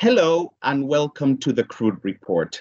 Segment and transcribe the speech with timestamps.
[0.00, 2.58] Hello and welcome to the Crude Report,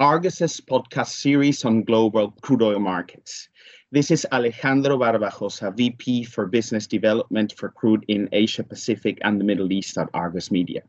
[0.00, 3.48] Argus's podcast series on global crude oil markets.
[3.90, 9.44] This is Alejandro Barbajosa, VP for Business Development for Crude in Asia Pacific and the
[9.44, 10.82] Middle East at Argus Media.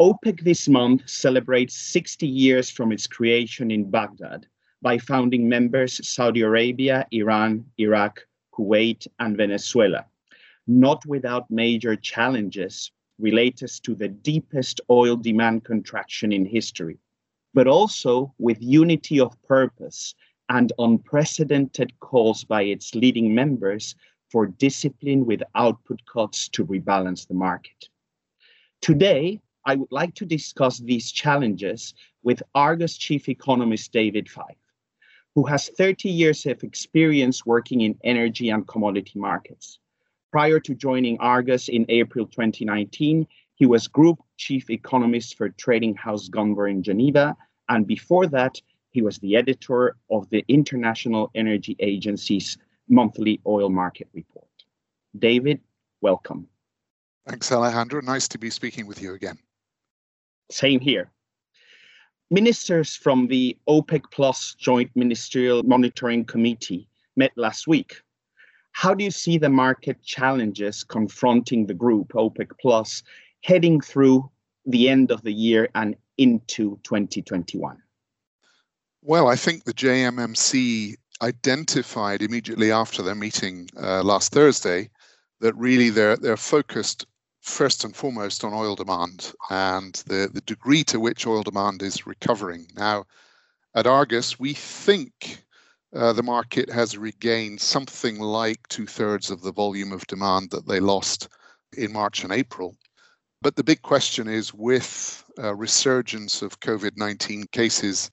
[0.00, 4.48] OPEC this month celebrates 60 years from its creation in Baghdad
[4.82, 8.18] by founding members Saudi Arabia, Iran, Iraq,
[8.52, 10.06] Kuwait, and Venezuela,
[10.66, 12.90] not without major challenges
[13.22, 16.98] related to the deepest oil demand contraction in history,
[17.54, 20.14] but also with unity of purpose
[20.48, 23.94] and unprecedented calls by its leading members
[24.30, 27.88] for discipline with output cuts to rebalance the market.
[28.80, 34.56] Today, I would like to discuss these challenges with Argus chief economist David Fyfe,
[35.34, 39.78] who has 30 years of experience working in energy and commodity markets.
[40.32, 46.30] Prior to joining Argus in April 2019, he was group chief economist for trading house
[46.30, 47.36] Gunvor in Geneva,
[47.68, 48.58] and before that,
[48.92, 52.56] he was the editor of the International Energy Agency's
[52.88, 54.48] monthly oil market report.
[55.18, 55.60] David,
[56.00, 56.48] welcome.
[57.28, 58.00] Thanks, Alejandro.
[58.00, 59.38] Nice to be speaking with you again.
[60.50, 61.10] Same here.
[62.30, 68.00] Ministers from the OPEC Plus Joint Ministerial Monitoring Committee met last week.
[68.72, 73.02] How do you see the market challenges confronting the group, OPEC Plus,
[73.42, 74.30] heading through
[74.66, 77.76] the end of the year and into 2021?
[79.02, 84.90] Well, I think the JMMC identified immediately after their meeting uh, last Thursday
[85.40, 87.06] that really they're they're focused
[87.40, 92.06] first and foremost on oil demand and the, the degree to which oil demand is
[92.06, 92.66] recovering.
[92.76, 93.04] Now,
[93.74, 95.42] at Argus, we think
[95.94, 100.66] uh, the market has regained something like two thirds of the volume of demand that
[100.66, 101.28] they lost
[101.76, 102.76] in March and April.
[103.42, 108.10] But the big question is with a resurgence of COVID 19 cases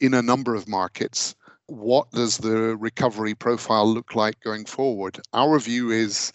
[0.00, 1.34] in a number of markets,
[1.66, 5.20] what does the recovery profile look like going forward?
[5.32, 6.32] Our view is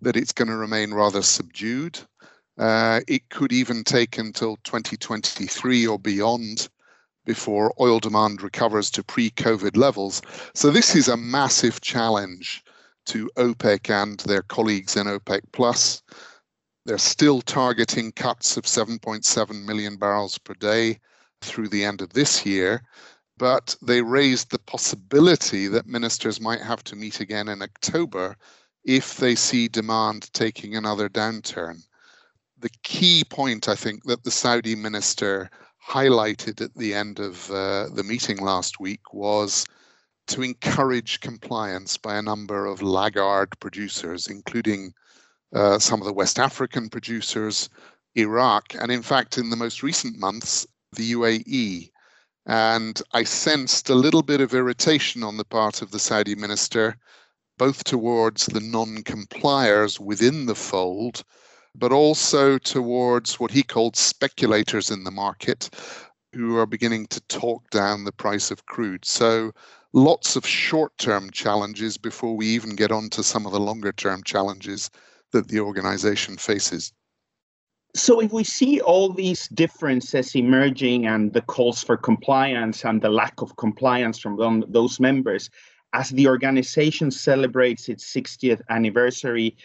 [0.00, 1.98] that it's going to remain rather subdued.
[2.56, 6.68] Uh, it could even take until 2023 or beyond
[7.28, 10.22] before oil demand recovers to pre COVID levels.
[10.54, 12.64] So, this is a massive challenge
[13.06, 15.42] to OPEC and their colleagues in OPEC.
[15.52, 16.02] Plus.
[16.86, 21.00] They're still targeting cuts of 7.7 million barrels per day
[21.42, 22.82] through the end of this year.
[23.36, 28.38] But they raised the possibility that ministers might have to meet again in October
[28.84, 31.82] if they see demand taking another downturn.
[32.58, 35.50] The key point, I think, that the Saudi minister
[35.86, 39.66] highlighted at the end of uh, the meeting last week was
[40.28, 44.92] to encourage compliance by a number of laggard producers, including
[45.54, 47.70] uh, some of the West African producers,
[48.14, 51.90] Iraq, and in fact, in the most recent months, the UAE.
[52.46, 56.96] And I sensed a little bit of irritation on the part of the Saudi minister
[57.58, 61.24] both towards the non compliers within the fold,
[61.78, 65.70] but also towards what he called speculators in the market
[66.32, 69.04] who are beginning to talk down the price of crude.
[69.04, 69.52] So,
[69.92, 73.92] lots of short term challenges before we even get on to some of the longer
[73.92, 74.90] term challenges
[75.32, 76.92] that the organization faces.
[77.94, 83.08] So, if we see all these differences emerging and the calls for compliance and the
[83.08, 85.48] lack of compliance from those members,
[85.94, 89.56] as the organization celebrates its 60th anniversary,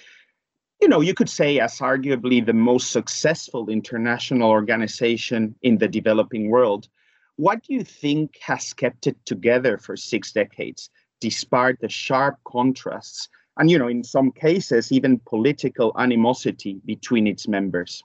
[0.83, 6.49] you know, you could say as arguably the most successful international organization in the developing
[6.49, 6.89] world.
[7.37, 10.89] What do you think has kept it together for six decades,
[11.21, 17.47] despite the sharp contrasts and, you know, in some cases, even political animosity between its
[17.47, 18.03] members?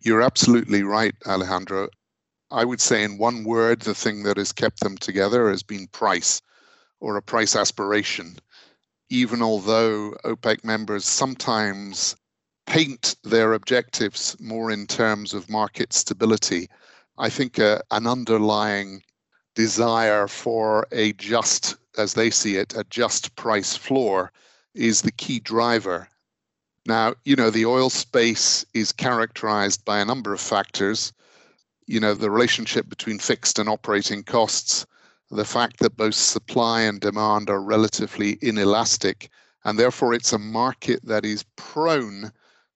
[0.00, 1.88] You're absolutely right, Alejandro.
[2.50, 5.86] I would say, in one word, the thing that has kept them together has been
[5.86, 6.42] price
[7.00, 8.36] or a price aspiration,
[9.10, 12.16] even although OPEC members sometimes
[12.66, 16.68] paint their objectives more in terms of market stability.
[17.18, 19.02] I think uh, an underlying
[19.56, 24.32] desire for a just, as they see it, a just price floor
[24.74, 26.08] is the key driver.
[26.86, 31.12] Now, you know, the oil space is characterized by a number of factors.
[31.86, 34.86] You know, the relationship between fixed and operating costs,
[35.30, 39.30] the fact that both supply and demand are relatively inelastic,
[39.64, 42.32] and therefore it's a market that is prone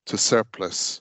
[0.07, 1.01] to surplus.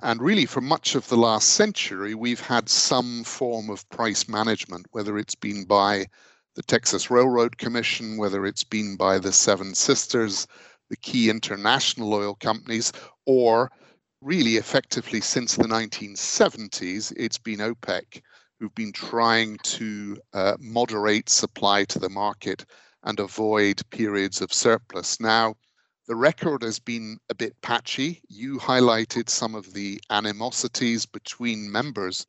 [0.00, 4.86] And really, for much of the last century, we've had some form of price management,
[4.90, 6.06] whether it's been by
[6.54, 10.46] the Texas Railroad Commission, whether it's been by the Seven Sisters,
[10.88, 12.92] the key international oil companies,
[13.26, 13.70] or
[14.20, 18.22] really effectively since the 1970s, it's been OPEC
[18.58, 22.64] who've been trying to uh, moderate supply to the market
[23.04, 25.20] and avoid periods of surplus.
[25.20, 25.54] Now,
[26.08, 28.22] the record has been a bit patchy.
[28.28, 32.26] You highlighted some of the animosities between members,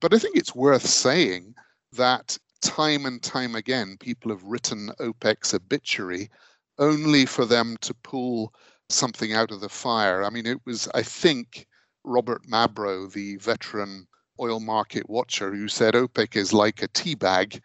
[0.00, 1.54] but I think it's worth saying
[1.92, 6.30] that time and time again, people have written OPEC's obituary
[6.78, 8.52] only for them to pull
[8.88, 10.22] something out of the fire.
[10.22, 11.66] I mean, it was, I think,
[12.04, 14.06] Robert Mabro, the veteran
[14.40, 17.60] oil market watcher, who said OPEC is like a tea bag.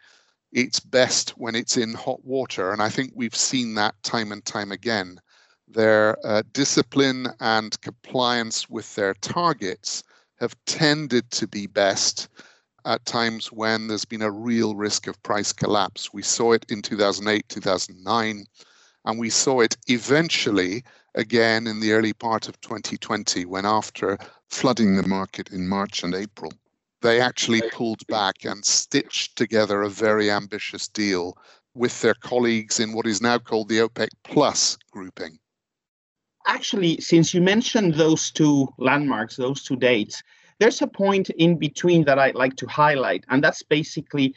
[0.52, 2.72] It's best when it's in hot water.
[2.72, 5.20] And I think we've seen that time and time again.
[5.66, 10.02] Their uh, discipline and compliance with their targets
[10.40, 12.28] have tended to be best
[12.84, 16.12] at times when there's been a real risk of price collapse.
[16.12, 18.44] We saw it in 2008, 2009,
[19.06, 20.84] and we saw it eventually
[21.14, 24.18] again in the early part of 2020 when, after
[24.48, 26.52] flooding the market in March and April,
[27.04, 31.36] they actually pulled back and stitched together a very ambitious deal
[31.74, 35.38] with their colleagues in what is now called the OPEC Plus grouping.
[36.46, 40.22] Actually, since you mentioned those two landmarks, those two dates,
[40.60, 44.34] there's a point in between that I'd like to highlight, and that's basically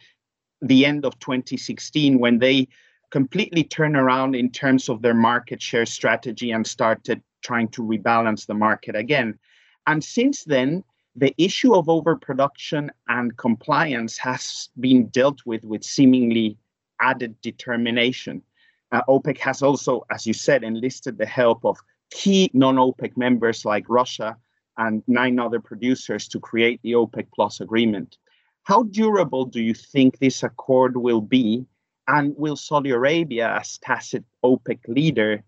[0.62, 2.68] the end of 2016 when they
[3.12, 8.46] completely turn around in terms of their market share strategy and started trying to rebalance
[8.46, 9.40] the market again.
[9.86, 10.84] And since then,
[11.18, 16.58] the issue of overproduction and compliance has been dealt with with seemingly
[17.02, 18.44] added determination.
[18.92, 21.78] Uh, OPEC has also, as you said, enlisted the help of
[22.12, 24.38] key non OPEC members like Russia
[24.78, 28.18] and nine other producers to create the OPEC Plus agreement.
[28.64, 31.66] How durable do you think this accord will be?
[32.08, 35.44] And will Saudi Arabia, as tacit OPEC leader,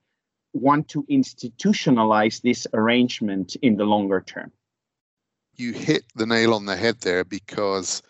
[0.53, 4.51] want to institutionalize this arrangement in the longer term?
[5.59, 8.01] You hit the nail on the head there because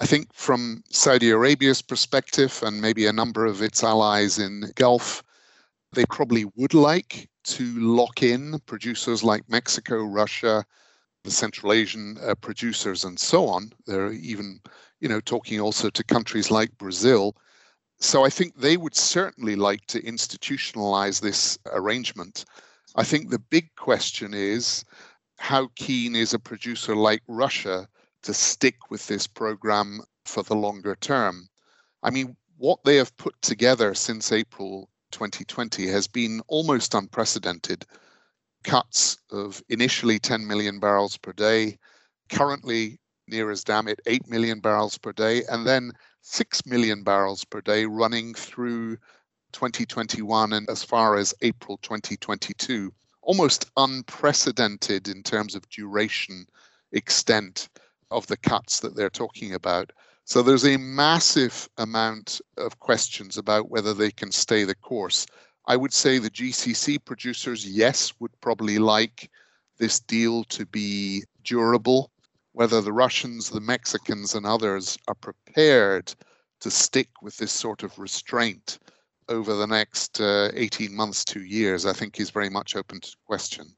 [0.00, 5.22] I think from Saudi Arabia's perspective and maybe a number of its allies in Gulf,
[5.92, 10.64] they probably would like to lock in producers like Mexico, Russia,
[11.22, 13.70] the Central Asian uh, producers, and so on.
[13.86, 14.58] They're even,
[14.98, 17.36] you know, talking also to countries like Brazil.
[18.00, 22.46] So I think they would certainly like to institutionalize this arrangement.
[22.96, 24.84] I think the big question is
[25.38, 27.88] how keen is a producer like Russia
[28.22, 31.48] to stick with this program for the longer term?
[32.02, 37.84] I mean, what they have put together since April 2020 has been almost unprecedented.
[38.64, 41.78] Cuts of initially 10 million barrels per day,
[42.30, 42.98] currently
[43.28, 45.92] near as damn it 8 million barrels per day, and then
[46.22, 48.96] 6 million barrels per day running through
[49.52, 52.92] 2021 and as far as April 2022.
[53.26, 56.46] Almost unprecedented in terms of duration,
[56.92, 57.68] extent
[58.12, 59.90] of the cuts that they're talking about.
[60.24, 65.26] So there's a massive amount of questions about whether they can stay the course.
[65.66, 69.28] I would say the GCC producers, yes, would probably like
[69.78, 72.12] this deal to be durable.
[72.52, 76.14] Whether the Russians, the Mexicans, and others are prepared
[76.60, 78.78] to stick with this sort of restraint
[79.28, 83.16] over the next uh, 18 months, two years, I think is very much open to
[83.26, 83.74] question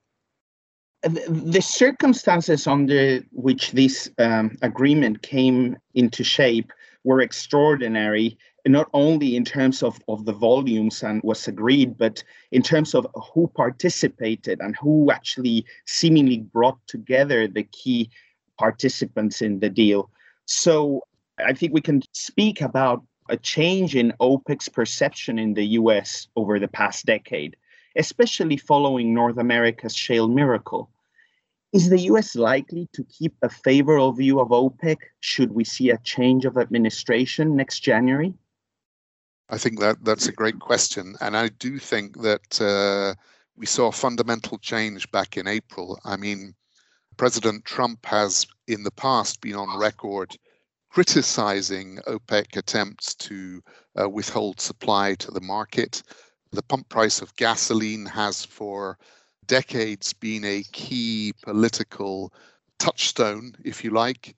[1.03, 6.73] the circumstances under which this um, agreement came into shape
[7.05, 12.63] were extraordinary, not only in terms of, of the volumes and was agreed, but in
[12.63, 18.11] terms of who participated and who actually seemingly brought together the key
[18.59, 20.11] participants in the deal.
[20.47, 21.03] So
[21.39, 26.59] I think we can speak about a change in OPEC's perception in the US over
[26.59, 27.57] the past decade
[27.99, 30.91] especially following North America's shale miracle.
[31.73, 35.99] Is the US likely to keep a favorable view of OPEC should we see a
[35.99, 38.33] change of administration next January?
[39.51, 41.17] I think that that's a great question.
[41.21, 43.15] And I do think that uh,
[43.57, 45.99] we saw a fundamental change back in April.
[46.05, 46.55] I mean,
[47.17, 50.37] President Trump has in the past been on record
[50.91, 53.63] criticizing OPEC attempts to
[54.01, 56.03] uh, withhold supply to the market.
[56.53, 58.99] The pump price of gasoline has for
[59.47, 62.33] decades been a key political
[62.79, 64.37] touchstone, if you like.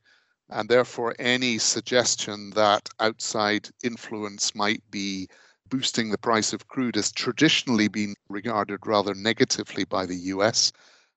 [0.48, 5.28] And therefore, any suggestion that outside influence might be
[5.68, 10.72] boosting the price of crude has traditionally been regarded rather negatively by the US.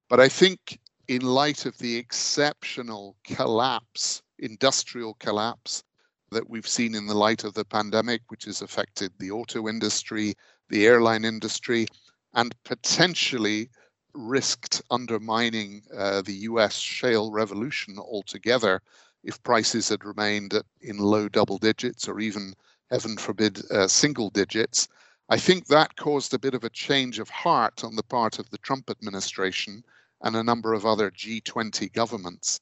[0.09, 5.83] But I think, in light of the exceptional collapse, industrial collapse
[6.31, 10.33] that we've seen in the light of the pandemic, which has affected the auto industry,
[10.69, 11.87] the airline industry,
[12.33, 13.69] and potentially
[14.13, 18.81] risked undermining uh, the US shale revolution altogether
[19.23, 22.53] if prices had remained in low double digits or even,
[22.89, 24.87] heaven forbid, uh, single digits.
[25.29, 28.49] I think that caused a bit of a change of heart on the part of
[28.49, 29.83] the Trump administration
[30.21, 32.59] and a number of other G20 governments.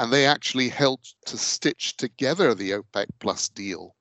[0.00, 3.94] And they actually helped to stitch together the OPEC Plus deal.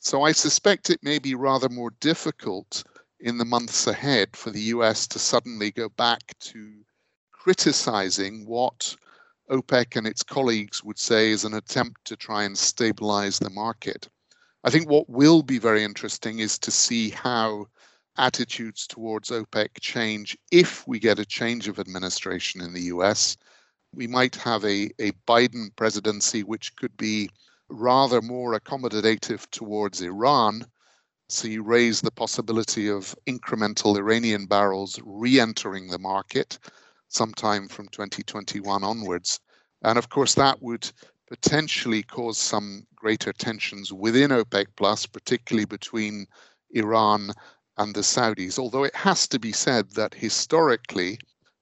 [0.00, 2.82] So I suspect it may be rather more difficult
[3.20, 6.84] in the months ahead for the US to suddenly go back to
[7.30, 8.96] criticizing what
[9.48, 14.08] OPEC and its colleagues would say is an attempt to try and stabilize the market.
[14.64, 17.68] I think what will be very interesting is to see how
[18.16, 23.36] attitudes towards OPEC change if we get a change of administration in the US.
[23.94, 27.30] We might have a, a Biden presidency which could be
[27.68, 30.64] rather more accommodative towards Iran.
[31.28, 36.58] So you raise the possibility of incremental Iranian barrels re entering the market
[37.08, 39.40] sometime from 2021 onwards.
[39.82, 40.90] And of course, that would
[41.28, 46.26] potentially cause some greater tensions within OPEC Plus, particularly between
[46.70, 47.32] Iran
[47.76, 48.58] and the Saudis.
[48.58, 51.18] Although it has to be said that historically,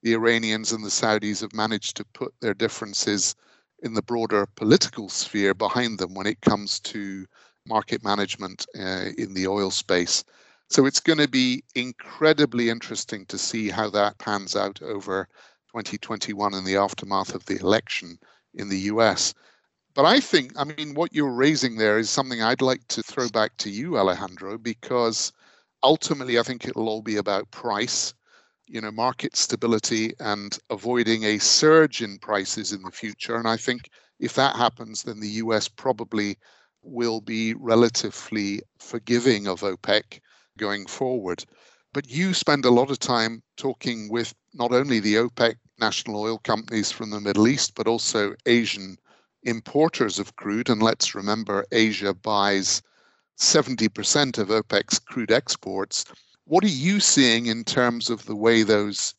[0.07, 3.35] the Iranians and the Saudis have managed to put their differences
[3.83, 7.27] in the broader political sphere behind them when it comes to
[7.67, 10.23] market management uh, in the oil space.
[10.71, 15.27] So it's going to be incredibly interesting to see how that pans out over
[15.73, 18.17] 2021 in the aftermath of the election
[18.55, 19.35] in the US.
[19.93, 23.29] But I think, I mean, what you're raising there is something I'd like to throw
[23.29, 25.33] back to you, Alejandro, because
[25.83, 28.15] ultimately I think it'll all be about price,
[28.66, 33.37] you know, market stability and avoiding a surge in prices in the future.
[33.37, 36.37] And I think if that happens, then the US probably
[36.82, 40.20] will be relatively forgiving of OPEC
[40.58, 41.44] going forward.
[41.92, 46.38] But you spend a lot of time talking with not only the OPEC national oil
[46.38, 48.96] companies from the Middle East, but also Asian
[49.42, 50.68] importers of crude.
[50.68, 52.82] And let's remember, Asia buys
[53.38, 56.04] 70% of OPEC's crude exports.
[56.49, 59.15] What are you seeing in terms of the way those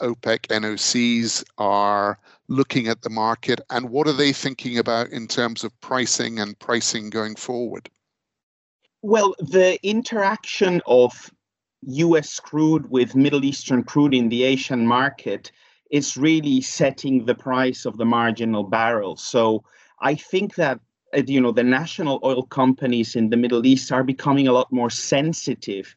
[0.00, 2.18] OPEC NOCs are
[2.48, 6.58] looking at the market, and what are they thinking about in terms of pricing and
[6.58, 7.90] pricing going forward?
[9.02, 11.30] Well, the interaction of
[11.82, 15.52] US crude with Middle Eastern crude in the Asian market
[15.90, 19.16] is really setting the price of the marginal barrel.
[19.16, 19.64] So
[20.00, 20.80] I think that
[21.14, 24.72] uh, you know the national oil companies in the Middle East are becoming a lot
[24.72, 25.94] more sensitive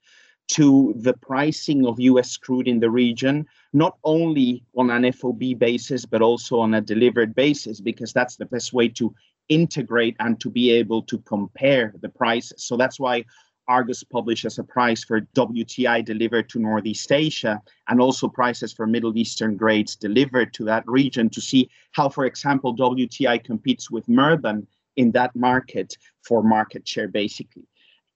[0.50, 6.06] to the pricing of US crude in the region, not only on an FOB basis,
[6.06, 9.14] but also on a delivered basis, because that's the best way to
[9.50, 12.64] integrate and to be able to compare the prices.
[12.64, 13.26] So that's why
[13.68, 19.18] Argus publishes a price for WTI delivered to Northeast Asia and also prices for Middle
[19.18, 24.68] Eastern grades delivered to that region to see how, for example, WTI competes with Murban
[24.98, 27.64] in that market for market share, basically.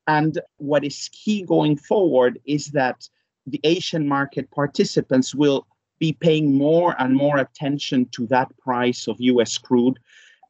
[0.08, 3.08] And what is key going forward is that
[3.46, 5.68] the Asian market participants will
[6.00, 10.00] be paying more and more attention to that price of US crude.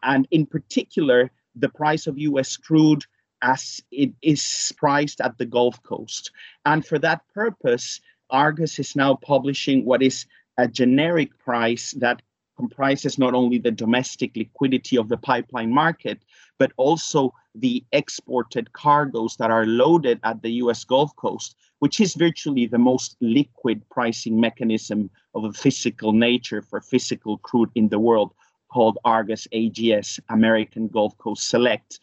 [0.04, 3.04] And in particular, the price of US crude
[3.42, 6.32] as it is priced at the Gulf Coast.
[6.66, 10.26] And for that purpose, Argus is now publishing what is
[10.58, 12.22] a generic price that
[12.58, 16.20] comprises not only the domestic liquidity of the pipeline market,
[16.58, 22.14] but also the exported cargoes that are loaded at the US Gulf Coast, which is
[22.16, 28.00] virtually the most liquid pricing mechanism of a physical nature for physical crude in the
[28.00, 28.34] world,
[28.70, 32.00] called Argus AGS, American Gulf Coast Select.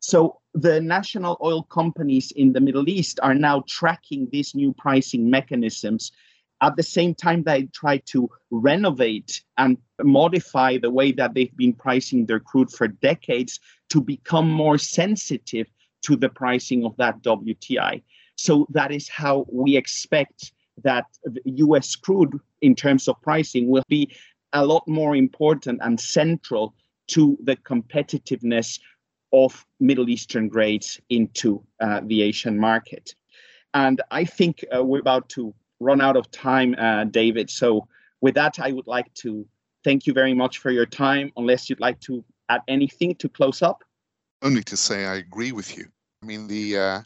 [0.00, 5.28] So the national oil companies in the Middle East are now tracking these new pricing
[5.28, 6.12] mechanisms.
[6.62, 11.74] At the same time, they try to renovate and modify the way that they've been
[11.74, 13.60] pricing their crude for decades
[13.90, 15.66] to become more sensitive
[16.02, 18.02] to the pricing of that WTI.
[18.36, 21.06] So that is how we expect that
[21.44, 24.14] US crude, in terms of pricing, will be
[24.52, 26.74] a lot more important and central
[27.08, 28.80] to the competitiveness
[29.32, 33.14] of Middle Eastern grades into uh, the Asian market.
[33.74, 37.50] And I think uh, we're about to run out of time, uh, David.
[37.50, 37.86] So,
[38.20, 39.46] with that, I would like to
[39.84, 43.62] thank you very much for your time, unless you'd like to add anything to close
[43.62, 43.84] up.
[44.42, 45.86] Only to say I agree with you.
[46.22, 47.00] I mean, the uh,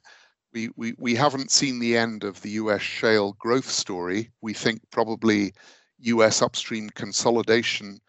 [0.53, 4.31] we, we, we haven't seen the end of the US shale growth story.
[4.41, 5.53] We think probably
[6.01, 8.01] US upstream consolidation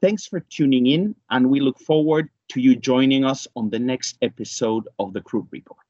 [0.00, 4.18] Thanks for tuning in, and we look forward to you joining us on the next
[4.22, 5.87] episode of the Crude Report.